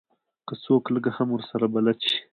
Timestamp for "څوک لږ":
0.63-1.05